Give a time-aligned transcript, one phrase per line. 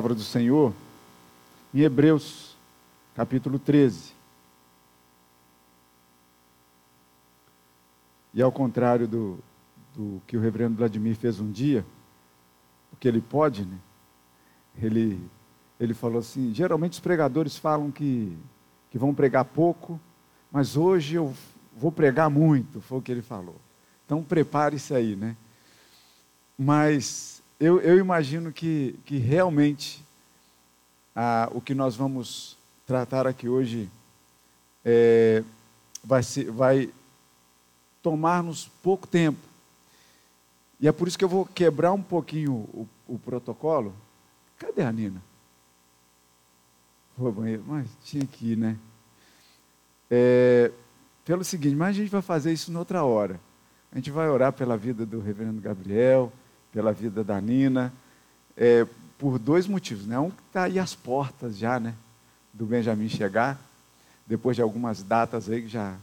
[0.00, 0.72] palavra do Senhor
[1.74, 2.56] em Hebreus,
[3.14, 4.14] capítulo 13.
[8.32, 9.38] E ao contrário do,
[9.94, 11.84] do que o reverendo Vladimir fez um dia,
[12.88, 13.76] porque ele pode, né?
[14.80, 15.20] Ele,
[15.78, 18.38] ele falou assim: geralmente os pregadores falam que,
[18.90, 20.00] que vão pregar pouco,
[20.50, 21.34] mas hoje eu
[21.76, 23.60] vou pregar muito, foi o que ele falou.
[24.06, 25.36] Então prepare-se aí, né?
[26.56, 30.02] Mas eu, eu imagino que, que realmente
[31.52, 32.56] o que nós vamos
[32.86, 33.90] tratar aqui hoje
[34.82, 35.44] é,
[36.02, 36.90] vai, ser, vai
[38.02, 39.38] tomar-nos pouco tempo.
[40.80, 43.94] E é por isso que eu vou quebrar um pouquinho o, o protocolo.
[44.58, 45.22] Cadê a Nina?
[47.18, 48.78] Vou banheiro, mas tinha que ir, né?
[50.10, 50.72] É,
[51.26, 53.38] pelo seguinte, mas a gente vai fazer isso noutra hora.
[53.92, 56.32] A gente vai orar pela vida do reverendo Gabriel,
[56.72, 57.92] pela vida da Nina,
[58.56, 58.86] é,
[59.18, 60.06] por dois motivos.
[60.06, 60.18] Né?
[60.18, 61.94] Um que está aí às portas já, né?
[62.52, 63.60] Do Benjamin chegar,
[64.26, 65.96] depois de algumas datas aí que já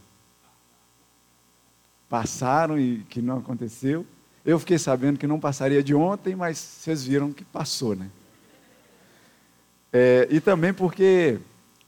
[2.08, 4.06] passaram e que não aconteceu.
[4.44, 8.08] Eu fiquei sabendo que não passaria de ontem, mas vocês viram que passou, né?
[9.92, 11.38] É, e também porque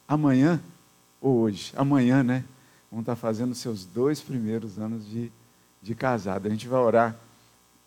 [0.06, 0.60] amanhã,
[1.20, 2.44] hoje, amanhã, né?
[2.90, 5.30] Vão estar tá fazendo seus dois primeiros anos de,
[5.80, 6.46] de casado.
[6.46, 7.16] A gente vai orar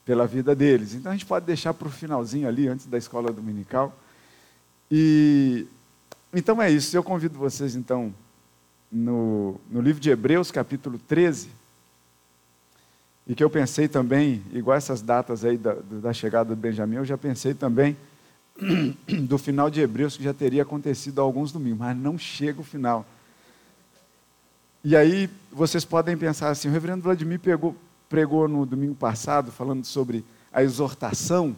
[0.05, 0.93] pela vida deles.
[0.93, 3.97] Então a gente pode deixar para o finalzinho ali, antes da escola dominical.
[4.91, 5.65] E
[6.33, 6.95] então é isso.
[6.95, 8.13] Eu convido vocês então
[8.91, 11.49] no, no livro de Hebreus, capítulo 13,
[13.25, 17.05] e que eu pensei também, igual essas datas aí da, da chegada do Benjamim, eu
[17.05, 17.95] já pensei também
[19.25, 22.63] do final de Hebreus que já teria acontecido há alguns domingos, mas não chega o
[22.63, 23.05] final.
[24.83, 27.75] E aí vocês podem pensar assim, o reverendo Vladimir pegou,
[28.13, 31.57] pregou no domingo passado, falando sobre a exortação,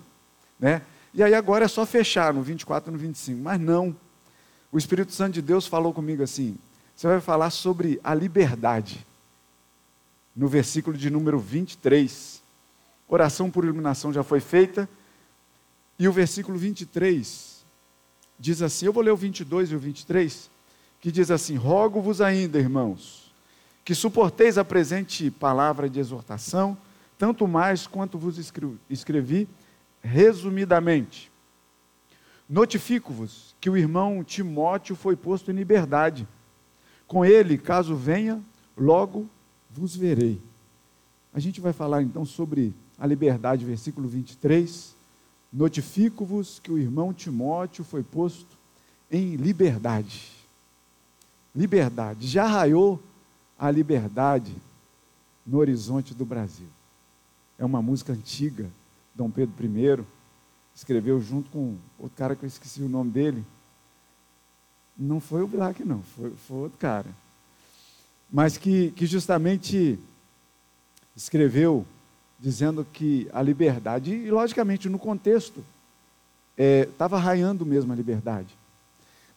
[0.57, 0.81] né?
[1.13, 3.41] E aí agora é só fechar no 24 e no 25.
[3.41, 3.93] Mas não.
[4.71, 6.57] O Espírito Santo de Deus falou comigo assim:
[6.95, 9.05] você vai falar sobre a liberdade.
[10.33, 12.41] No versículo de número 23.
[13.09, 14.87] Oração por iluminação já foi feita.
[15.99, 17.65] E o versículo 23
[18.39, 20.49] diz assim: eu vou ler o 22 e o 23,
[21.01, 23.24] que diz assim: Rogo-vos ainda, irmãos
[23.85, 26.75] que suporteis a presente palavra de exortação,
[27.19, 28.39] tanto mais quanto vos
[28.89, 29.47] escrevi
[30.01, 31.31] resumidamente.
[32.49, 36.27] Notifico-vos que o irmão Timóteo foi posto em liberdade.
[37.07, 38.41] Com ele, caso venha,
[38.75, 39.29] logo
[39.69, 40.41] vos verei.
[41.31, 44.95] A gente vai falar então sobre a liberdade, versículo 23.
[45.53, 48.57] Notifico-vos que o irmão Timóteo foi posto
[49.11, 50.31] em liberdade.
[51.55, 52.27] Liberdade.
[52.27, 52.99] Já raiou
[53.57, 54.55] a liberdade
[55.45, 56.67] no horizonte do Brasil.
[57.57, 58.69] É uma música antiga,
[59.13, 60.05] Dom Pedro I
[60.75, 63.45] escreveu junto com outro cara que eu esqueci o nome dele.
[64.97, 67.09] Não foi o Black, não, foi, foi outro cara.
[68.29, 69.97] Mas que, que justamente
[71.15, 71.85] escreveu
[72.39, 75.63] dizendo que a liberdade, e logicamente no contexto,
[76.57, 78.55] estava é, raiando mesmo a liberdade.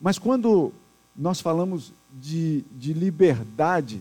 [0.00, 0.72] Mas quando
[1.18, 4.00] nós falamos de, de liberdade,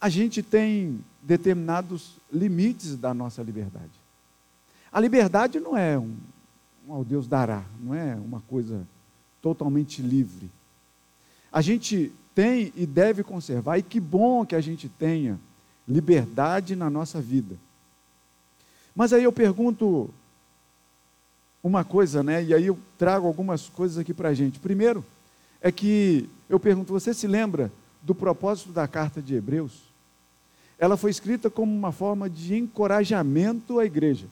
[0.00, 3.92] a gente tem determinados limites da nossa liberdade.
[4.92, 6.16] A liberdade não é um,
[6.88, 8.84] ao Deus dará, não é uma coisa
[9.40, 10.50] totalmente livre.
[11.52, 15.38] A gente tem e deve conservar, e que bom que a gente tenha
[15.86, 17.56] liberdade na nossa vida.
[18.94, 20.10] Mas aí eu pergunto
[21.62, 22.42] uma coisa, né?
[22.42, 24.58] E aí eu trago algumas coisas aqui para a gente.
[24.58, 25.04] Primeiro,
[25.64, 29.82] é que eu pergunto: você se lembra do propósito da carta de Hebreus?
[30.78, 34.26] Ela foi escrita como uma forma de encorajamento à igreja,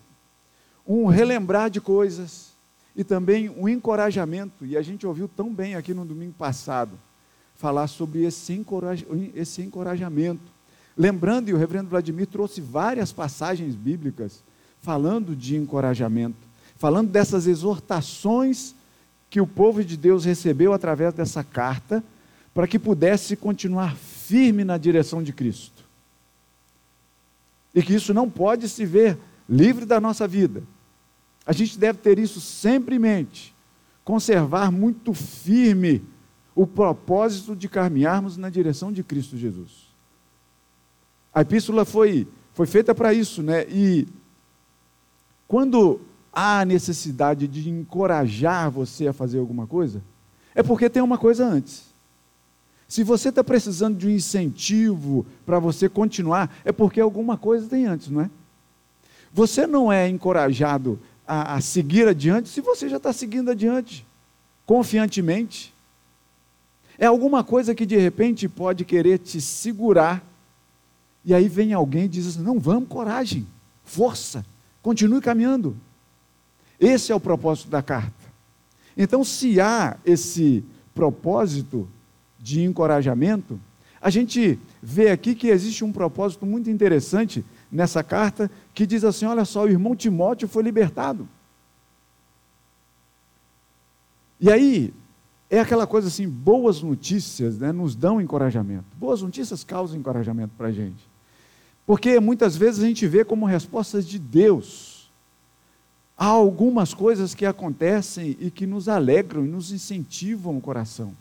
[0.86, 2.52] um relembrar de coisas
[2.94, 4.66] e também um encorajamento.
[4.66, 6.98] E a gente ouviu tão bem aqui no domingo passado
[7.54, 10.52] falar sobre esse, encoraj esse encorajamento.
[10.94, 14.44] Lembrando, e o reverendo Vladimir trouxe várias passagens bíblicas
[14.82, 16.36] falando de encorajamento,
[16.76, 18.74] falando dessas exortações
[19.32, 22.04] que o povo de Deus recebeu através dessa carta,
[22.52, 25.82] para que pudesse continuar firme na direção de Cristo.
[27.74, 29.16] E que isso não pode se ver
[29.48, 30.62] livre da nossa vida.
[31.46, 33.54] A gente deve ter isso sempre em mente,
[34.04, 36.04] conservar muito firme
[36.54, 39.88] o propósito de caminharmos na direção de Cristo Jesus.
[41.32, 43.64] A epístola foi, foi feita para isso, né?
[43.70, 44.06] E
[45.48, 46.02] quando
[46.32, 50.02] há necessidade de encorajar você a fazer alguma coisa,
[50.54, 51.92] é porque tem uma coisa antes.
[52.88, 57.86] Se você está precisando de um incentivo para você continuar, é porque alguma coisa tem
[57.86, 58.30] antes, não é?
[59.32, 64.04] Você não é encorajado a, a, seguir adiante se você já está seguindo adiante,
[64.66, 65.72] confiantemente.
[66.98, 70.22] É alguma coisa que de repente pode querer te segurar,
[71.24, 73.46] e aí vem alguém e diz assim: não, vamos, coragem,
[73.84, 74.44] força,
[74.82, 75.74] continue caminhando.
[76.82, 78.12] Esse é o propósito da carta.
[78.96, 81.88] Então, se há esse propósito
[82.40, 83.58] de encorajamento,
[84.00, 89.26] a gente vê aqui que existe um propósito muito interessante nessa carta que diz assim:
[89.26, 91.28] olha só, o irmão Timóteo foi libertado.
[94.40, 94.92] E aí,
[95.48, 98.86] é aquela coisa assim: boas notícias né, nos dão encorajamento.
[98.98, 101.08] Boas notícias causam encorajamento para a gente.
[101.86, 104.91] Porque muitas vezes a gente vê como respostas de Deus.
[106.22, 111.12] Há algumas coisas que acontecem e que nos alegram e nos incentivam o coração.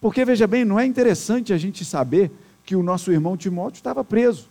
[0.00, 2.28] Porque, veja bem, não é interessante a gente saber
[2.64, 4.48] que o nosso irmão Timóteo estava preso.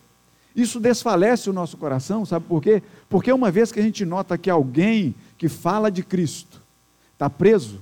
[0.55, 2.81] Isso desfalece o nosso coração, sabe por quê?
[3.09, 6.61] Porque uma vez que a gente nota que alguém que fala de Cristo
[7.11, 7.81] está preso,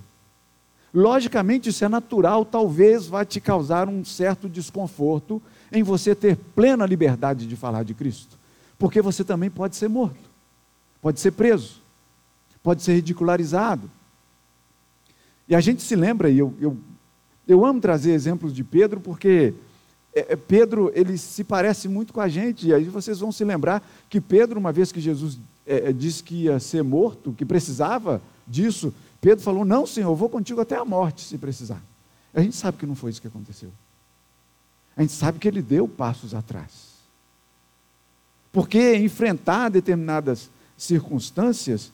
[0.91, 5.39] logicamente isso é natural, talvez vá te causar um certo desconforto
[5.71, 8.35] em você ter plena liberdade de falar de Cristo,
[8.79, 10.27] porque você também pode ser morto,
[11.03, 11.87] pode ser preso,
[12.63, 13.89] pode ser ridicularizado.
[15.47, 16.77] E a gente se lembra, e eu, eu,
[17.47, 19.53] eu amo trazer exemplos de Pedro, porque
[20.13, 23.43] é, é, Pedro, ele se parece muito com a gente, e aí vocês vão se
[23.43, 27.45] lembrar que Pedro, uma vez que Jesus é, é, disse que ia ser morto, que
[27.45, 31.81] precisava disso, Pedro falou: Não, Senhor, eu vou contigo até a morte, se precisar.
[32.33, 33.71] A gente sabe que não foi isso que aconteceu.
[34.95, 36.89] A gente sabe que ele deu passos atrás.
[38.51, 41.91] Porque enfrentar determinadas circunstâncias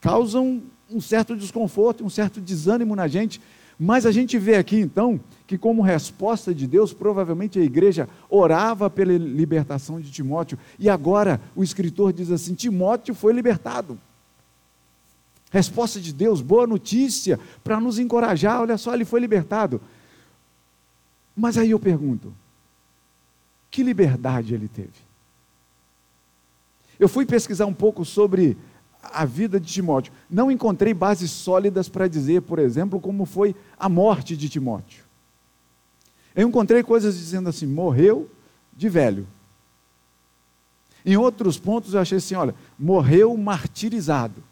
[0.00, 3.40] causam um certo desconforto, um certo desânimo na gente,
[3.78, 8.90] mas a gente vê aqui então que, como resposta de Deus, provavelmente a igreja orava
[8.90, 13.98] pela libertação de Timóteo, e agora o escritor diz assim: Timóteo foi libertado.
[15.50, 19.80] Resposta de Deus, boa notícia, para nos encorajar, olha só, ele foi libertado.
[21.34, 22.34] Mas aí eu pergunto:
[23.70, 25.10] que liberdade ele teve?
[26.98, 28.58] Eu fui pesquisar um pouco sobre
[29.02, 30.12] a vida de Timóteo.
[30.28, 35.04] Não encontrei bases sólidas para dizer, por exemplo, como foi a morte de Timóteo.
[36.34, 38.30] Eu encontrei coisas dizendo assim: morreu
[38.76, 39.26] de velho.
[41.04, 44.42] Em outros pontos eu achei assim: olha, morreu martirizado.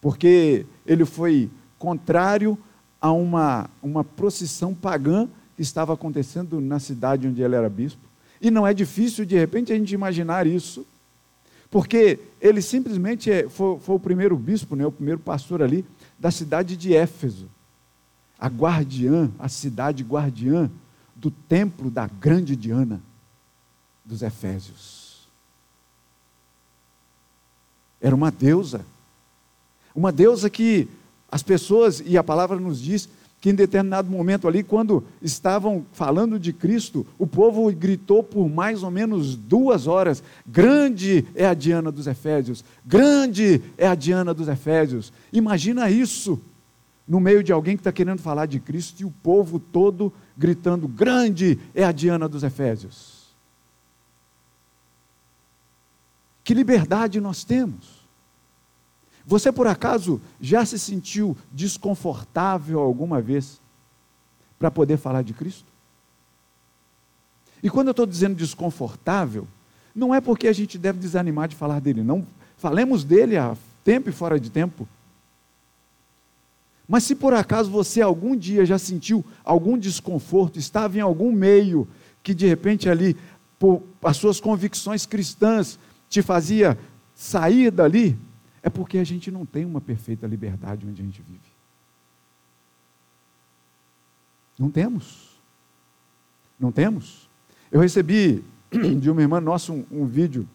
[0.00, 2.58] Porque ele foi contrário
[3.00, 8.00] a uma, uma procissão pagã que estava acontecendo na cidade onde ele era bispo.
[8.40, 10.86] E não é difícil, de repente, a gente imaginar isso
[11.70, 15.84] porque ele simplesmente é, foi, foi, o primeiro bispo, né, o primeiro pastor ali
[16.18, 17.48] da cidade de Éfeso.
[18.38, 20.70] A guardiã, a cidade guardiã
[21.14, 23.02] do templo da grande Diana
[24.04, 25.28] dos Efésios.
[28.00, 28.86] Era uma deusa.
[29.94, 30.88] Uma deusa que
[31.30, 33.08] as pessoas, e a palavra nos diz,
[33.40, 38.82] que em determinado momento ali, quando estavam falando de Cristo, o povo gritou por mais
[38.82, 44.48] ou menos duas horas: Grande é a Diana dos Efésios, grande é a Diana dos
[44.48, 45.12] Efésios.
[45.32, 46.40] Imagina isso
[47.06, 50.88] no meio de alguém que está querendo falar de Cristo e o povo todo gritando:
[50.88, 53.18] Grande é a Diana dos Efésios.
[56.42, 57.97] Que liberdade nós temos.
[59.28, 63.60] Você por acaso já se sentiu desconfortável alguma vez
[64.58, 65.66] para poder falar de Cristo?
[67.62, 69.46] E quando eu estou dizendo desconfortável,
[69.94, 72.26] não é porque a gente deve desanimar de falar dele, não.
[72.56, 73.54] Falemos dele a
[73.84, 74.88] tempo e fora de tempo.
[76.88, 81.86] Mas se por acaso você algum dia já sentiu algum desconforto, estava em algum meio
[82.22, 83.14] que de repente ali,
[83.58, 86.78] por as suas convicções cristãs, te fazia
[87.14, 88.16] sair dali,
[88.68, 91.40] é porque a gente não tem uma perfeita liberdade onde a gente vive.
[94.58, 95.40] Não temos.
[96.60, 97.28] Não temos.
[97.72, 98.44] Eu recebi
[99.00, 100.46] de uma irmã nossa um, um vídeo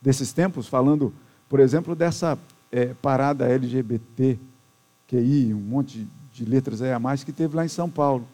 [0.00, 1.12] desses tempos falando,
[1.48, 2.38] por exemplo, dessa
[2.70, 4.38] é, parada LGBT,
[5.08, 8.28] QI, um monte de letras aí a mais que teve lá em São Paulo.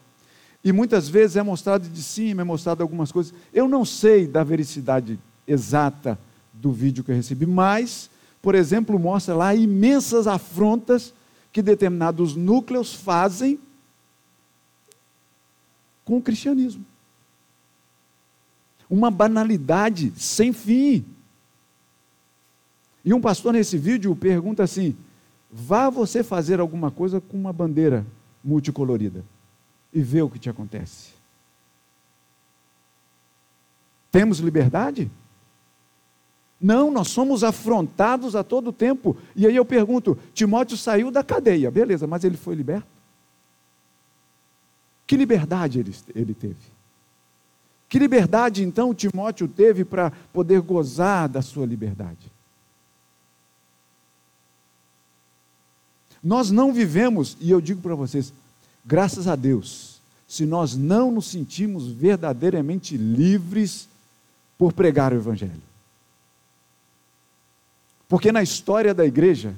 [0.63, 3.33] E muitas vezes é mostrado de cima, é mostrado algumas coisas.
[3.51, 5.17] Eu não sei da vericidade
[5.47, 6.19] exata
[6.53, 8.11] do vídeo que eu recebi, mas
[8.41, 11.13] por exemplo, mostra lá imensas afrontas
[11.51, 13.59] que determinados núcleos fazem
[16.03, 16.83] com o cristianismo.
[18.89, 21.05] Uma banalidade sem fim.
[23.05, 24.95] E um pastor nesse vídeo pergunta assim:
[25.51, 28.05] vá você fazer alguma coisa com uma bandeira
[28.43, 29.23] multicolorida
[29.93, 31.11] e vê o que te acontece.
[34.11, 35.09] Temos liberdade?
[36.61, 39.17] Não, nós somos afrontados a todo tempo.
[39.35, 42.87] E aí eu pergunto: Timóteo saiu da cadeia, beleza, mas ele foi liberto?
[45.07, 46.55] Que liberdade ele, ele teve?
[47.89, 52.31] Que liberdade então Timóteo teve para poder gozar da sua liberdade?
[56.23, 58.31] Nós não vivemos, e eu digo para vocês,
[58.85, 63.89] graças a Deus, se nós não nos sentimos verdadeiramente livres
[64.57, 65.70] por pregar o Evangelho.
[68.11, 69.55] Porque na história da igreja,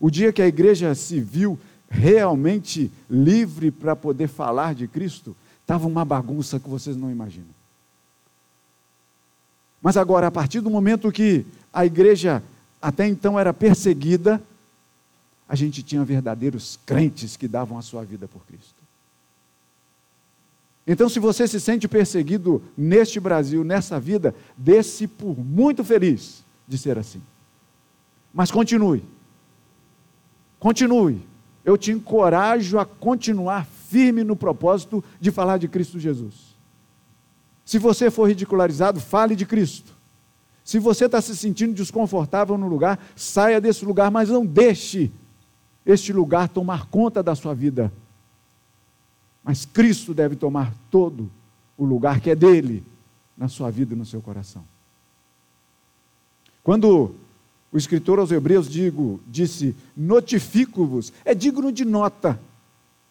[0.00, 1.56] o dia que a igreja se viu
[1.88, 7.54] realmente livre para poder falar de Cristo, estava uma bagunça que vocês não imaginam.
[9.80, 12.42] Mas agora, a partir do momento que a igreja
[12.80, 14.42] até então era perseguida,
[15.48, 18.82] a gente tinha verdadeiros crentes que davam a sua vida por Cristo.
[20.84, 26.76] Então, se você se sente perseguido neste Brasil, nessa vida, dê-se por muito feliz de
[26.76, 27.22] ser assim.
[28.32, 29.02] Mas continue.
[30.58, 31.22] Continue.
[31.64, 36.56] Eu te encorajo a continuar firme no propósito de falar de Cristo Jesus.
[37.64, 39.92] Se você for ridicularizado, fale de Cristo.
[40.64, 45.10] Se você está se sentindo desconfortável no lugar, saia desse lugar, mas não deixe
[45.84, 47.92] este lugar tomar conta da sua vida.
[49.42, 51.30] Mas Cristo deve tomar todo
[51.76, 52.84] o lugar que é dele
[53.36, 54.64] na sua vida e no seu coração.
[56.62, 57.14] Quando
[57.72, 62.38] o escritor aos Hebreus digo, disse: Notifico-vos, é digno de nota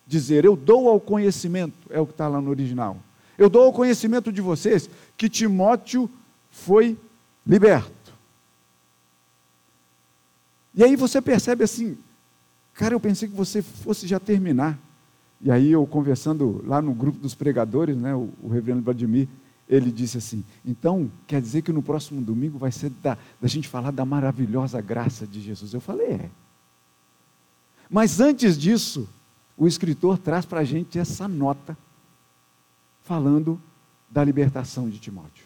[0.06, 2.98] dizer, eu dou ao conhecimento, é o que está lá no original.
[3.38, 6.10] Eu dou ao conhecimento de vocês que Timóteo
[6.52, 6.98] foi
[7.48, 7.92] liberto.
[10.76, 11.98] E aí você percebe assim,
[12.74, 14.78] Cara, eu pensei que você fosse já terminar.
[15.40, 19.28] E aí eu conversando lá no grupo dos pregadores, né, o, o reverendo Vladimir,
[19.72, 23.68] ele disse assim: então quer dizer que no próximo domingo vai ser da, da gente
[23.68, 25.74] falar da maravilhosa graça de Jesus?
[25.74, 26.30] Eu falei: é.
[27.90, 29.10] Mas antes disso,
[29.58, 31.78] o escritor traz para a gente essa nota,
[33.04, 33.60] falando
[34.10, 35.46] da libertação de Timóteo.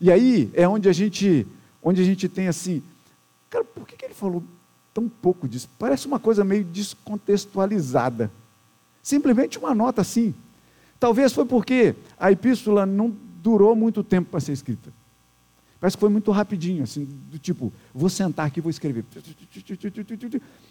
[0.00, 1.46] E aí é onde a gente,
[1.82, 2.82] onde a gente tem assim,
[3.48, 4.42] cara, por que, que ele falou
[4.92, 5.68] tão pouco disso.
[5.78, 8.30] Parece uma coisa meio descontextualizada.
[9.02, 10.34] Simplesmente uma nota assim.
[11.02, 14.92] Talvez foi porque a epístola não durou muito tempo para ser escrita.
[15.80, 19.04] Parece que foi muito rapidinho, assim, do tipo, vou sentar aqui e vou escrever.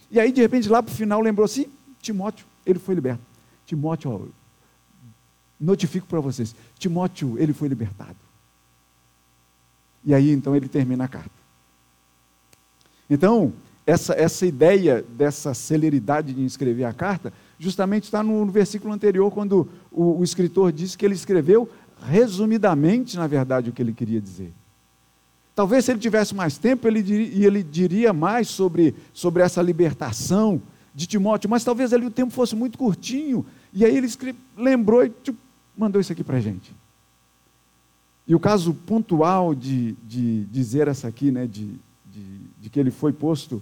[0.10, 1.66] E aí, de repente, lá para o final, lembrou assim:
[2.02, 3.22] Timóteo, ele foi liberto.
[3.66, 4.22] Timóteo, ó,
[5.60, 8.16] notifico para vocês: Timóteo, ele foi libertado.
[10.06, 11.30] E aí, então, ele termina a carta.
[13.10, 13.52] Então,
[13.86, 19.70] essa, essa ideia dessa celeridade de escrever a carta, justamente está no, versículo anterior, quando
[19.92, 21.70] o, o escritor disse que ele escreveu
[22.04, 24.52] resumidamente, na verdade, o que ele queria dizer.
[25.54, 30.60] Talvez se ele tivesse mais tempo, ele, diria, ele diria mais sobre, sobre essa libertação
[30.96, 35.06] de Timóteo, mas talvez ali o tempo fosse muito curtinho, e aí ele escreve, lembrou
[35.06, 35.14] e
[35.78, 36.76] mandou isso aqui para a gente.
[38.28, 41.76] E o caso pontual de, de dizer essa aqui, né, de,
[42.12, 43.62] de, de que ele foi posto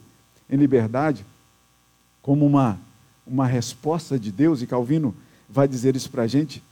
[0.50, 1.26] em liberdade,
[2.22, 2.80] como uma,
[3.30, 5.16] uma resposta de Deus, e Calvino
[5.48, 6.64] vai dizer isso para a gente,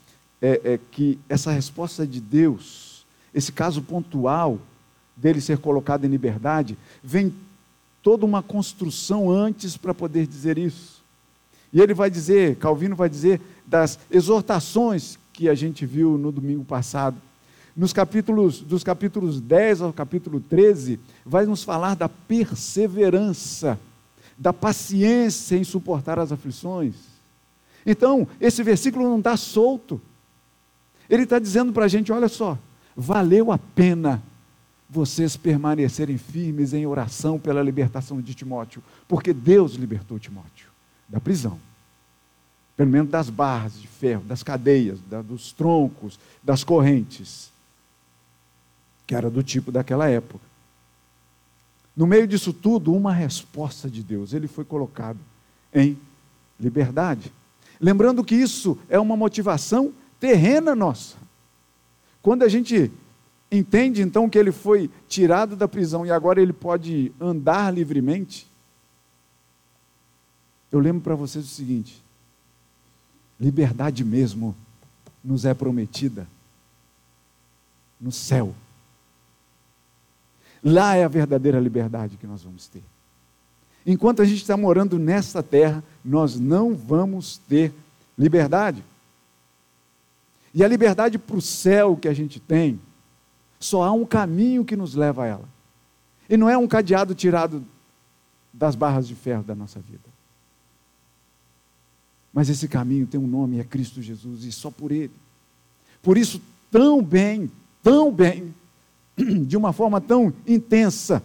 [0.42, 4.60] é, é que essa resposta de Deus, esse caso pontual
[5.16, 7.34] dele ser colocado em liberdade, vem
[8.04, 11.02] toda uma construção antes para poder dizer isso.
[11.74, 16.64] E ele vai dizer, Calvino vai dizer, das exortações que a gente viu no domingo
[16.64, 17.18] passado.
[17.76, 23.80] Nos capítulos, dos capítulos 10 ao capítulo 13, vai nos falar da perseverança,
[24.38, 26.96] da paciência em suportar as aflições.
[27.86, 30.00] Então, esse versículo não está solto.
[31.10, 32.58] Ele está dizendo para a gente: olha só,
[32.96, 34.22] valeu a pena
[34.89, 40.67] vocês permanecerem firmes em oração pela libertação de Timóteo, porque Deus libertou Timóteo
[41.10, 41.60] da prisão,
[42.75, 47.51] pelo menos das barras de ferro, das cadeias, da, dos troncos, das correntes
[49.08, 50.46] que era do tipo daquela época.
[51.98, 54.32] No meio disso tudo, uma resposta de Deus.
[54.32, 55.18] Ele foi colocado
[55.74, 55.98] em
[56.60, 57.34] liberdade.
[57.82, 61.16] Lembrando que isso é uma motivação terrena nossa.
[62.22, 62.92] Quando a gente
[63.51, 68.48] entende então que ele foi tirado da prisão e agora ele pode andar livremente,
[70.72, 72.04] eu lembro para vocês o seguinte:
[73.39, 74.56] liberdade mesmo
[75.24, 76.27] nos é prometida
[78.00, 78.54] no céu.
[80.70, 82.84] Lá é a verdadeira liberdade que nós vamos ter.
[83.86, 87.74] Enquanto a gente está morando nesta terra, nós não vamos ter
[88.18, 88.84] liberdade.
[90.54, 92.82] E a liberdade para o céu que a gente tem,
[93.58, 95.50] só há um caminho que nos leva a ela.
[96.30, 97.64] E não é um cadeado tirado
[98.52, 100.10] das barras de ferro da nossa vida.
[102.34, 105.14] Mas esse caminho tem um nome, é Cristo Jesus, e só por Ele.
[106.02, 107.50] Por isso, tão bem,
[107.82, 108.54] tão bem,
[109.46, 111.24] de uma forma tão intensa,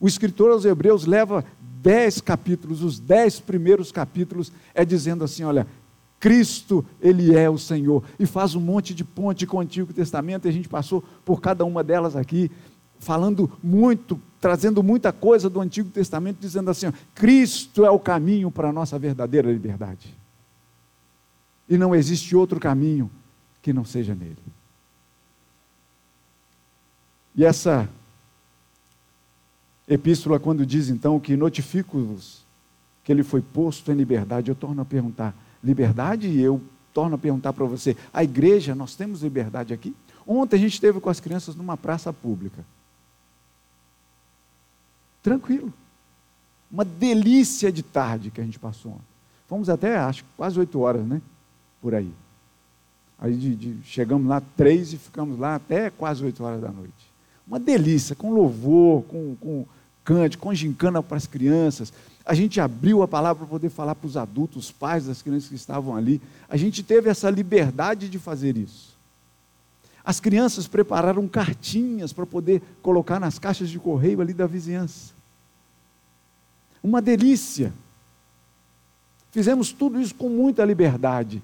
[0.00, 1.44] o escritor aos Hebreus leva
[1.82, 5.66] dez capítulos, os dez primeiros capítulos, é dizendo assim: olha,
[6.18, 8.02] Cristo, Ele é o Senhor.
[8.18, 11.40] E faz um monte de ponte com o Antigo Testamento, e a gente passou por
[11.40, 12.50] cada uma delas aqui,
[12.98, 18.68] falando muito, trazendo muita coisa do Antigo Testamento, dizendo assim: Cristo é o caminho para
[18.68, 20.14] a nossa verdadeira liberdade.
[21.68, 23.10] E não existe outro caminho
[23.62, 24.36] que não seja nele.
[27.34, 27.88] E essa
[29.88, 32.44] epístola, quando diz então que notifico-vos
[33.04, 36.28] que ele foi posto em liberdade, eu torno a perguntar: liberdade?
[36.28, 36.60] E eu
[36.92, 39.94] torno a perguntar para você: a igreja, nós temos liberdade aqui?
[40.26, 42.64] Ontem a gente esteve com as crianças numa praça pública.
[45.22, 45.72] Tranquilo.
[46.70, 49.10] Uma delícia de tarde que a gente passou ontem.
[49.48, 51.20] Fomos até, acho, quase oito horas, né?
[51.82, 52.12] Por aí.
[53.18, 57.09] Aí de, de, chegamos lá três e ficamos lá até quase oito horas da noite.
[57.50, 59.66] Uma delícia, com louvor, com, com
[60.04, 61.92] cântico, com gincana para as crianças.
[62.24, 65.48] A gente abriu a palavra para poder falar para os adultos, os pais das crianças
[65.48, 66.22] que estavam ali.
[66.48, 68.96] A gente teve essa liberdade de fazer isso.
[70.04, 75.12] As crianças prepararam cartinhas para poder colocar nas caixas de correio ali da vizinhança.
[76.80, 77.72] Uma delícia.
[79.32, 81.42] Fizemos tudo isso com muita liberdade,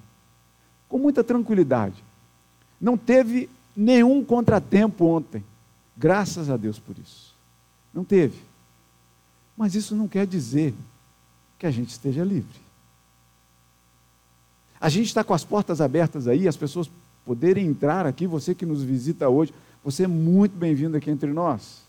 [0.88, 2.04] com muita tranquilidade.
[2.80, 5.42] Não teve nenhum contratempo ontem.
[5.96, 7.34] Graças a Deus por isso.
[7.92, 8.38] Não teve.
[9.56, 10.74] Mas isso não quer dizer
[11.58, 12.60] que a gente esteja livre.
[14.78, 16.90] A gente está com as portas abertas aí, as pessoas
[17.24, 21.82] poderem entrar aqui, você que nos visita hoje, você é muito bem-vindo aqui entre nós.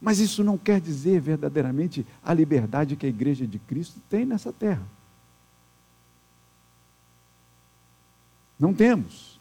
[0.00, 4.52] Mas isso não quer dizer verdadeiramente a liberdade que a igreja de Cristo tem nessa
[4.52, 4.86] terra.
[8.58, 9.35] Não temos.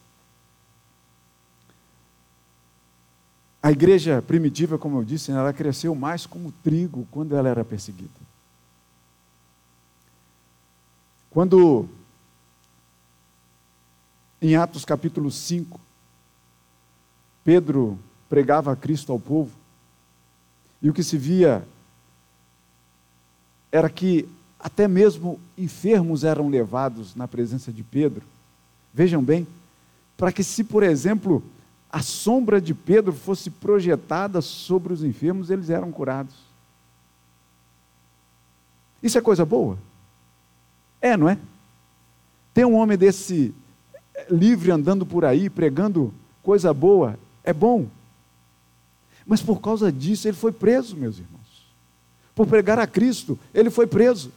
[3.66, 8.14] A igreja primitiva, como eu disse, ela cresceu mais como trigo quando ela era perseguida.
[11.32, 11.90] Quando
[14.40, 15.80] em Atos capítulo 5,
[17.44, 17.98] Pedro
[18.30, 19.58] pregava a Cristo ao povo,
[20.80, 21.68] e o que se via
[23.72, 28.28] era que até mesmo enfermos eram levados na presença de Pedro.
[28.94, 29.48] Vejam bem,
[30.16, 31.44] para que, se por exemplo,
[31.96, 36.36] a sombra de Pedro fosse projetada sobre os enfermos, eles eram curados.
[39.02, 39.78] Isso é coisa boa?
[41.00, 41.38] É, não é?
[42.54, 43.56] Tem um homem desse
[44.30, 47.88] livre andando por aí, pregando coisa boa, é bom.
[49.26, 51.66] Mas por causa disso ele foi preso, meus irmãos.
[52.36, 54.34] Por pregar a Cristo, ele foi preso.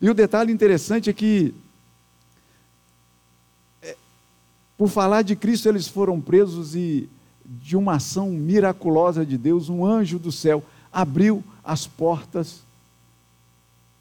[0.00, 1.52] E o detalhe interessante é que,
[3.82, 3.96] é,
[4.76, 7.08] por falar de Cristo, eles foram presos e,
[7.44, 12.62] de uma ação miraculosa de Deus, um anjo do céu abriu as portas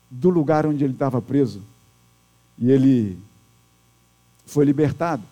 [0.10, 1.62] do lugar onde ele estava preso.
[2.58, 3.18] E ele
[4.46, 5.24] foi libertado.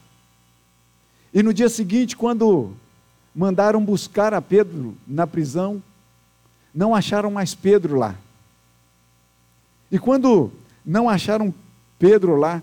[1.34, 2.72] E no dia seguinte, quando
[3.34, 5.82] mandaram buscar a Pedro na prisão,
[6.74, 8.16] não acharam mais Pedro lá.
[9.92, 10.52] E quando
[10.86, 11.54] não acharam
[12.00, 12.62] Pedro lá,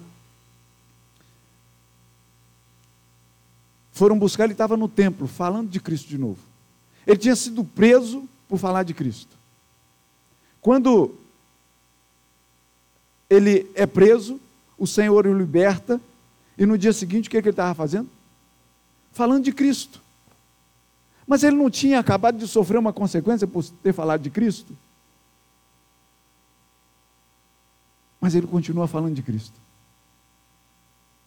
[3.99, 6.39] foram buscar, ele estava no templo, falando de Cristo de novo.
[7.05, 9.37] Ele tinha sido preso por falar de Cristo.
[10.61, 11.15] Quando
[13.29, 14.41] ele é preso,
[14.79, 16.01] o Senhor o liberta
[16.57, 18.09] e no dia seguinte, o que, é que ele estava fazendo?
[19.13, 20.01] Falando de Cristo.
[21.27, 24.77] Mas ele não tinha acabado de sofrer uma consequência por ter falado de Cristo?
[28.21, 29.55] Mas ele continua falando de Cristo.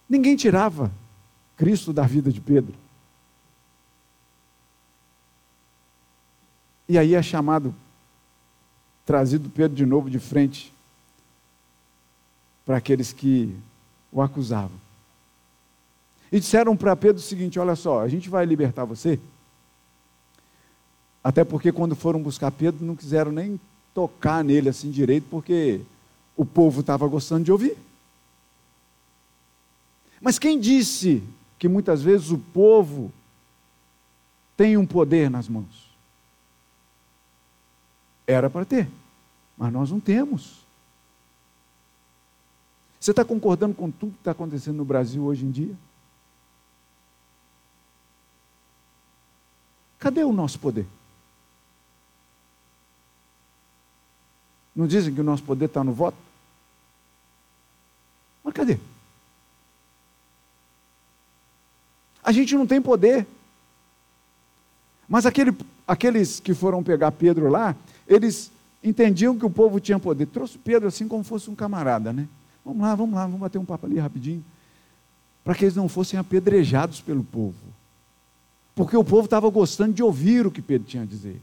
[0.08, 0.90] Ninguém tirava
[1.56, 2.74] Cristo da vida de Pedro.
[6.88, 7.74] E aí é chamado,
[9.06, 10.72] trazido Pedro de novo de frente
[12.64, 13.54] para aqueles que
[14.10, 14.76] o acusavam.
[16.30, 19.18] E disseram para Pedro o seguinte: Olha só, a gente vai libertar você.
[21.22, 23.60] Até porque quando foram buscar Pedro, não quiseram nem
[23.94, 25.80] tocar nele assim direito, porque
[26.36, 27.76] o povo estava gostando de ouvir.
[30.20, 31.22] Mas quem disse
[31.62, 33.12] que muitas vezes o povo
[34.56, 35.94] tem um poder nas mãos?
[38.26, 38.90] Era para ter,
[39.56, 40.66] mas nós não temos.
[42.98, 45.76] Você está concordando com tudo que está acontecendo no Brasil hoje em dia?
[50.00, 50.88] Cadê o nosso poder?
[54.74, 56.18] Não dizem que o nosso poder está no voto?
[58.42, 58.80] Mas cadê?
[62.22, 63.26] A gente não tem poder.
[65.08, 65.54] Mas aquele,
[65.86, 67.74] aqueles que foram pegar Pedro lá,
[68.06, 68.50] eles
[68.82, 70.26] entendiam que o povo tinha poder.
[70.26, 72.28] Trouxe Pedro assim como fosse um camarada, né?
[72.64, 74.44] Vamos lá, vamos lá, vamos bater um papo ali rapidinho.
[75.42, 77.54] Para que eles não fossem apedrejados pelo povo.
[78.74, 81.40] Porque o povo estava gostando de ouvir o que Pedro tinha a dizer.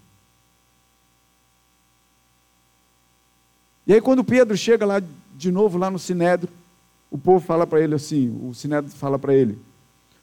[3.86, 5.02] E aí, quando Pedro chega lá
[5.36, 6.50] de novo, lá no Sinédrio,
[7.12, 9.58] o povo fala para ele assim: o Sinédrio fala para ele: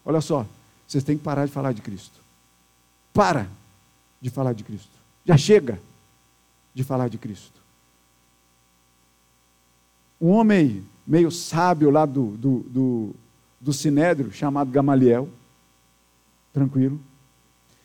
[0.07, 0.47] Olha só,
[0.87, 2.21] vocês têm que parar de falar de Cristo.
[3.12, 3.49] Para
[4.21, 4.92] de falar de Cristo.
[5.25, 5.81] Já chega
[6.73, 7.61] de falar de Cristo.
[10.21, 13.14] Um homem meio sábio lá do, do, do,
[13.61, 15.29] do Sinédrio, chamado Gamaliel,
[16.53, 17.01] tranquilo,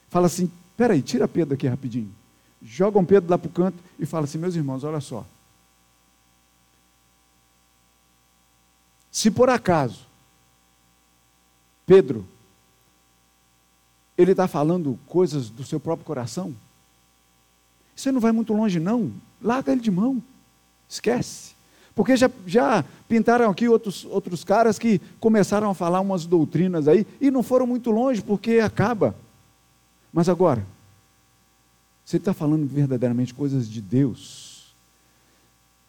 [0.07, 2.13] fala assim: peraí, tira Pedro aqui rapidinho.
[2.61, 5.25] Jogam Pedro lá para o canto e fala assim: meus irmãos, olha só.
[9.11, 10.10] Se por acaso
[11.91, 12.25] Pedro
[14.17, 16.55] ele está falando coisas do seu próprio coração,
[17.93, 19.11] você não vai muito longe, não.
[19.41, 20.23] Larga ele de mão.
[20.87, 21.53] Esquece.
[21.93, 27.05] Porque já, já pintaram aqui outros, outros caras que começaram a falar umas doutrinas aí
[27.19, 29.13] e não foram muito longe, porque acaba.
[30.13, 30.65] Mas agora,
[32.05, 34.73] se ele está falando verdadeiramente coisas de Deus,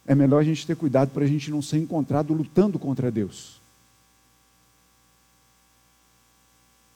[0.05, 3.62] é melhor a gente ter cuidado para a gente não ser encontrado lutando contra Deus.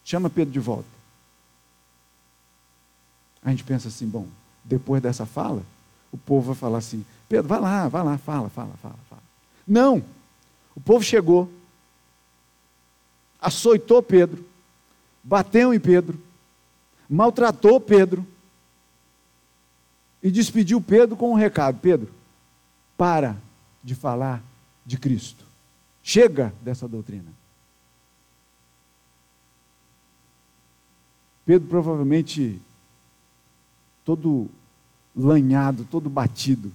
[0.07, 0.87] Chama Pedro de volta.
[3.43, 4.25] A gente pensa assim, bom,
[4.63, 5.61] depois dessa fala,
[6.13, 9.21] o povo vai falar assim: Pedro, vai lá, vai lá, fala, fala, fala, fala.
[9.67, 10.01] Não!
[10.73, 11.51] O povo chegou,
[13.41, 14.45] açoitou Pedro,
[15.21, 16.17] bateu em Pedro,
[17.09, 18.25] maltratou Pedro
[20.23, 22.13] e despediu Pedro com um recado: Pedro,
[22.95, 23.35] para
[23.83, 24.41] de falar
[24.85, 25.43] de Cristo.
[26.01, 27.35] Chega dessa doutrina.
[31.47, 32.61] Pedro provavelmente
[34.03, 34.49] todo
[35.15, 36.73] lanhado, todo batido.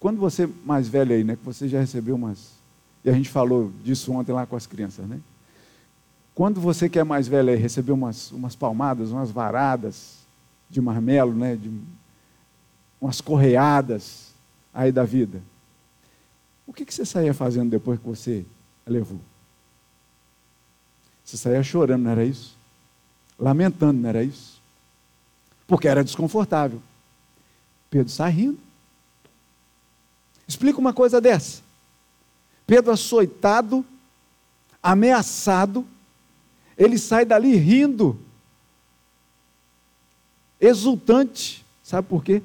[0.00, 2.54] Quando você mais velho aí, né, que você já recebeu umas,
[3.04, 5.20] e a gente falou disso ontem lá com as crianças, né?
[6.34, 10.26] Quando você que é mais velho aí recebeu umas, umas palmadas, umas varadas
[10.68, 11.70] de marmelo, né, de
[13.00, 14.34] umas correadas
[14.74, 15.40] aí da vida,
[16.66, 18.44] o que, que você saía fazendo depois que você
[18.84, 19.20] levou?
[21.24, 22.56] Você saía chorando, não era isso?
[23.38, 24.52] Lamentando, não era isso?
[25.72, 26.82] porque era desconfortável.
[27.88, 28.58] Pedro sai rindo.
[30.46, 31.62] Explica uma coisa dessa.
[32.66, 33.82] Pedro açoitado,
[34.82, 35.86] ameaçado,
[36.76, 38.20] ele sai dali rindo,
[40.60, 41.64] exultante.
[41.82, 42.42] Sabe por quê?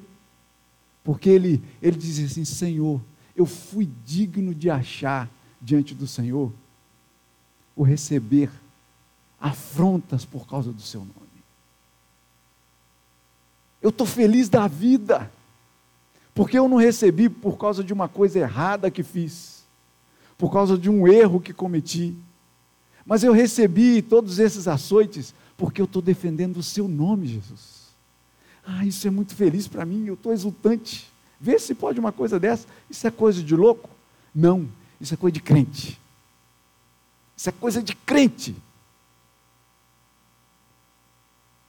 [1.04, 2.98] Porque ele, ele diz assim: Senhor,
[3.36, 5.28] eu fui digno de achar
[5.60, 6.50] diante do Senhor
[7.76, 8.50] o receber
[9.40, 11.12] afrontas por causa do seu nome.
[13.80, 15.30] Eu estou feliz da vida,
[16.34, 19.64] porque eu não recebi por causa de uma coisa errada que fiz,
[20.36, 22.16] por causa de um erro que cometi,
[23.06, 27.88] mas eu recebi todos esses açoites porque eu estou defendendo o seu nome, Jesus.
[28.64, 31.10] Ah, isso é muito feliz para mim, eu estou exultante.
[31.40, 32.66] Vê se pode uma coisa dessa.
[32.90, 33.88] Isso é coisa de louco?
[34.34, 34.68] Não,
[35.00, 35.98] isso é coisa de crente.
[37.34, 38.54] Isso é coisa de crente.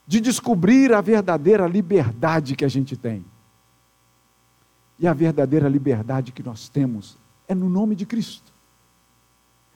[0.10, 3.24] De descobrir a verdadeira liberdade que a gente tem.
[4.98, 7.16] E a verdadeira liberdade que nós temos
[7.48, 8.52] é no nome de Cristo.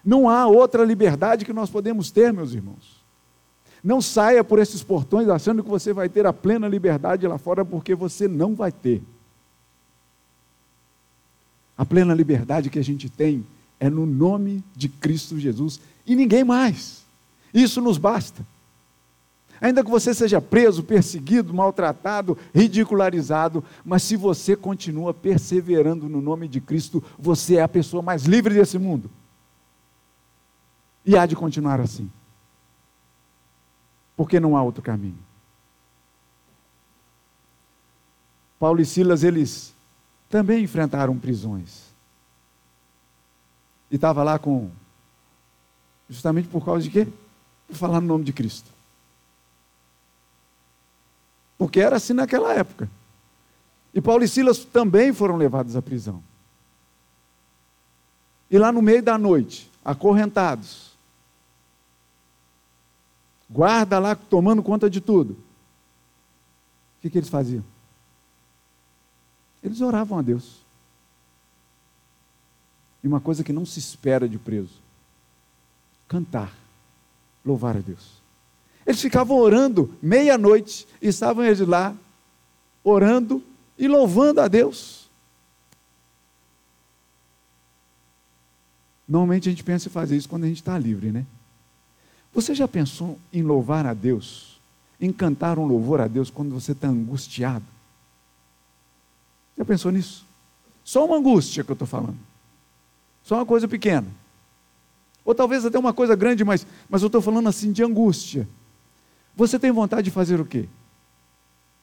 [0.03, 3.05] Não há outra liberdade que nós podemos ter, meus irmãos.
[3.83, 7.63] Não saia por esses portões achando que você vai ter a plena liberdade lá fora,
[7.63, 9.03] porque você não vai ter.
[11.77, 13.45] A plena liberdade que a gente tem
[13.79, 17.05] é no nome de Cristo Jesus e ninguém mais.
[17.53, 18.43] Isso nos basta.
[19.63, 26.49] Ainda que você seja preso, perseguido, maltratado, ridicularizado, mas se você continua perseverando no nome
[26.49, 29.09] de Cristo, você é a pessoa mais livre desse mundo.
[31.05, 32.11] E há de continuar assim.
[34.17, 35.17] Porque não há outro caminho.
[38.59, 39.73] Paulo e Silas, eles
[40.29, 41.83] também enfrentaram prisões.
[43.89, 44.69] E estava lá com.
[46.09, 47.07] Justamente por causa de quê?
[47.65, 48.72] Por falar no nome de Cristo.
[51.63, 52.91] Porque era assim naquela época.
[53.93, 56.21] E Paulo e Silas também foram levados à prisão.
[58.51, 60.91] E lá no meio da noite, acorrentados,
[63.49, 65.35] guarda lá tomando conta de tudo.
[66.97, 67.63] O que, que eles faziam?
[69.63, 70.59] Eles oravam a Deus.
[73.01, 74.81] E uma coisa que não se espera de preso:
[76.09, 76.53] cantar,
[77.45, 78.21] louvar a Deus.
[78.85, 81.95] Eles ficavam orando meia-noite e estavam eles lá,
[82.83, 83.41] orando
[83.77, 85.09] e louvando a Deus.
[89.07, 91.25] Normalmente a gente pensa em fazer isso quando a gente está livre, né?
[92.33, 94.59] Você já pensou em louvar a Deus,
[94.99, 97.65] em cantar um louvor a Deus quando você está angustiado?
[99.57, 100.25] Já pensou nisso?
[100.83, 102.17] Só uma angústia que eu estou falando.
[103.23, 104.07] Só uma coisa pequena.
[105.23, 108.47] Ou talvez até uma coisa grande, mas, mas eu estou falando assim de angústia.
[109.35, 110.67] Você tem vontade de fazer o quê?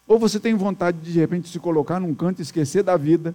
[0.06, 3.34] Ou você tem vontade de, de repente, se colocar num canto e esquecer da vida?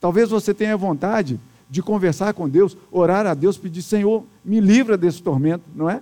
[0.00, 4.96] Talvez você tenha vontade de conversar com Deus, orar a Deus, pedir, Senhor, me livra
[4.96, 6.00] desse tormento, não é?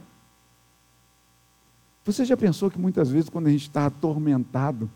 [2.05, 4.91] Você já pensou que muitas vezes, quando a gente está atormentado,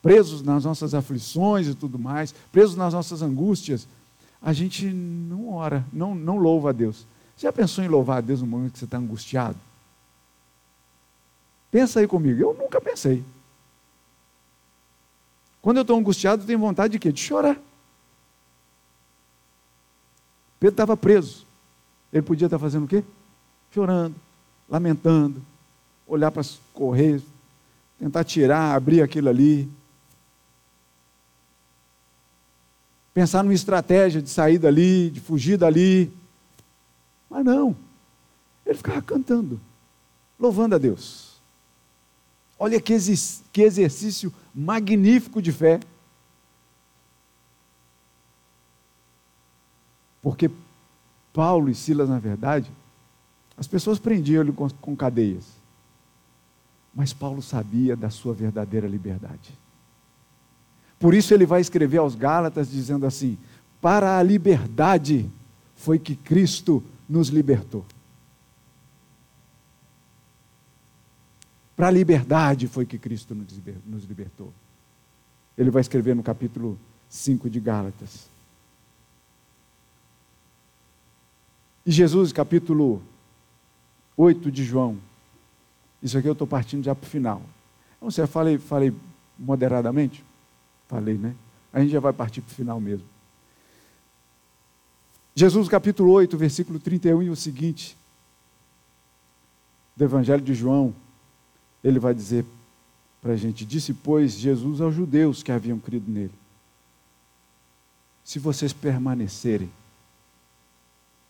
[0.00, 3.88] presos nas nossas aflições e tudo mais, presos nas nossas angústias,
[4.40, 7.04] a gente não ora, não, não louva a Deus.
[7.38, 9.56] Já pensou em louvar a Deus no momento que você está angustiado?
[11.70, 12.42] Pensa aí comigo.
[12.42, 13.24] Eu nunca pensei.
[15.62, 17.12] Quando eu estou angustiado, eu tenho vontade de quê?
[17.12, 17.56] De chorar.
[20.58, 21.46] Pedro estava preso.
[22.12, 23.04] Ele podia estar fazendo o quê?
[23.72, 24.16] Chorando,
[24.68, 25.40] lamentando,
[26.06, 27.22] olhar para as correias,
[27.98, 29.70] tentar tirar, abrir aquilo ali.
[33.14, 36.10] Pensar numa estratégia de sair dali, de fugir dali.
[37.28, 37.76] Mas não.
[38.64, 39.60] Ele ficava cantando,
[40.38, 41.40] louvando a Deus.
[42.58, 42.94] Olha que,
[43.52, 45.80] que exercício magnífico de fé.
[50.20, 50.50] Porque
[51.32, 52.70] Paulo e Silas, na verdade,
[53.56, 55.44] as pessoas prendiam ele com, com cadeias.
[56.94, 59.56] Mas Paulo sabia da sua verdadeira liberdade.
[60.98, 63.38] Por isso ele vai escrever aos Gálatas dizendo assim:
[63.80, 65.30] Para a liberdade
[65.76, 67.84] foi que Cristo nos libertou.
[71.74, 73.34] Para a liberdade foi que Cristo
[73.86, 74.52] nos libertou.
[75.56, 78.28] Ele vai escrever no capítulo 5 de Gálatas.
[81.86, 83.02] E Jesus, capítulo
[84.16, 84.98] 8 de João.
[86.02, 87.42] Isso aqui eu estou partindo já para o final.
[88.02, 88.92] Não sei, falei, falei
[89.38, 90.24] moderadamente?
[90.86, 91.34] Falei, né?
[91.72, 93.06] A gente já vai partir para o final mesmo.
[95.38, 97.96] Jesus, capítulo 8, versículo 31 e o seguinte,
[99.96, 100.92] do Evangelho de João,
[101.84, 102.44] ele vai dizer
[103.22, 106.34] para a gente: Disse, pois, Jesus aos judeus que haviam crido nele:
[108.24, 109.70] Se vocês permanecerem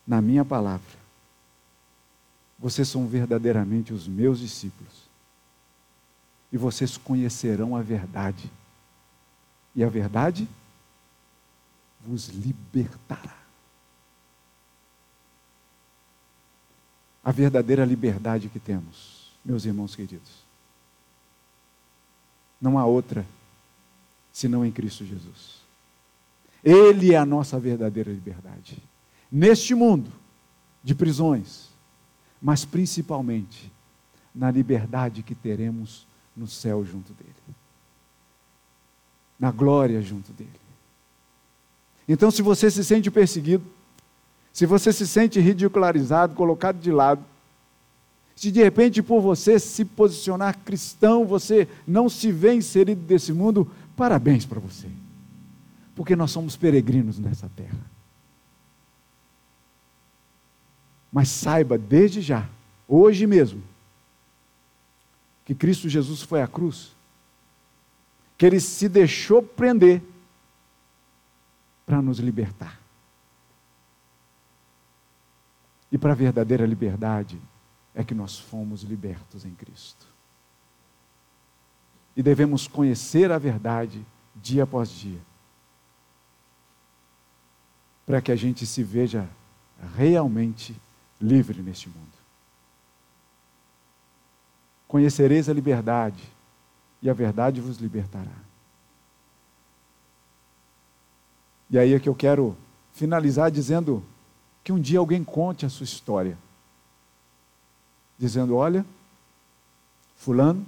[0.06, 0.96] na minha palavra,
[2.58, 5.02] vocês são verdadeiramente os meus discípulos.
[6.50, 8.50] E vocês conhecerão a verdade.
[9.76, 10.48] E a verdade
[12.06, 13.37] vos libertará.
[17.28, 20.46] A verdadeira liberdade que temos, meus irmãos queridos.
[22.58, 23.26] Não há outra
[24.32, 25.60] senão em Cristo Jesus.
[26.64, 28.82] Ele é a nossa verdadeira liberdade
[29.30, 30.10] neste mundo
[30.82, 31.68] de prisões,
[32.40, 33.70] mas principalmente
[34.34, 37.34] na liberdade que teremos no céu junto dele,
[39.38, 40.48] na glória junto dele.
[42.08, 43.70] Então, se você se sente perseguido,
[44.58, 47.24] se você se sente ridicularizado, colocado de lado,
[48.34, 53.70] se de repente por você se posicionar cristão, você não se vê inserido desse mundo,
[53.96, 54.88] parabéns para você.
[55.94, 57.78] Porque nós somos peregrinos nessa terra.
[61.12, 62.48] Mas saiba desde já,
[62.88, 63.62] hoje mesmo,
[65.44, 66.96] que Cristo Jesus foi à cruz,
[68.36, 70.02] que ele se deixou prender
[71.86, 72.87] para nos libertar.
[75.90, 77.40] E para a verdadeira liberdade
[77.94, 80.06] é que nós fomos libertos em Cristo.
[82.16, 84.04] E devemos conhecer a verdade
[84.36, 85.20] dia após dia,
[88.06, 89.28] para que a gente se veja
[89.96, 90.74] realmente
[91.20, 92.06] livre neste mundo.
[94.86, 96.22] Conhecereis a liberdade,
[97.00, 98.32] e a verdade vos libertará.
[101.70, 102.56] E aí é que eu quero
[102.92, 104.04] finalizar dizendo
[104.68, 106.36] que um dia alguém conte a sua história.
[108.18, 108.84] Dizendo: olha,
[110.14, 110.66] Fulano,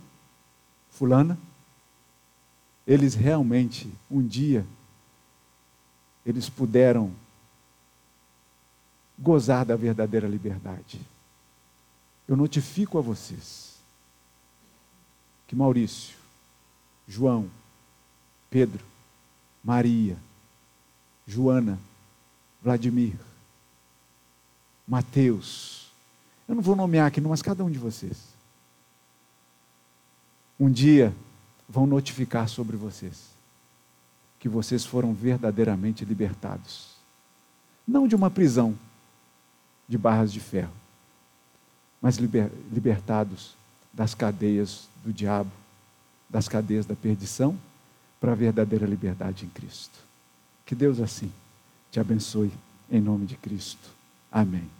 [0.90, 1.38] Fulana,
[2.86, 4.64] eles realmente, um dia,
[6.24, 7.12] eles puderam
[9.18, 10.98] gozar da verdadeira liberdade.
[12.26, 13.74] eu notifico a vocês
[15.46, 16.16] que Maurício,
[17.06, 17.50] João,
[18.48, 18.82] Pedro,
[19.62, 20.16] Maria,
[21.26, 21.78] Joana,
[22.62, 23.29] Vladimir,
[24.90, 25.88] Mateus,
[26.48, 28.24] eu não vou nomear aqui, mas cada um de vocês,
[30.58, 31.14] um dia
[31.68, 33.30] vão notificar sobre vocês
[34.40, 36.96] que vocês foram verdadeiramente libertados.
[37.86, 38.76] Não de uma prisão
[39.88, 40.72] de barras de ferro,
[42.02, 43.54] mas liber, libertados
[43.92, 45.52] das cadeias do diabo,
[46.28, 47.56] das cadeias da perdição,
[48.18, 50.00] para a verdadeira liberdade em Cristo.
[50.66, 51.30] Que Deus assim
[51.92, 52.50] te abençoe
[52.90, 53.88] em nome de Cristo.
[54.32, 54.79] Amém.